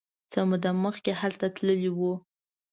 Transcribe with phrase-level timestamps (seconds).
[0.31, 1.99] څه موده مخکې هلته تللی و.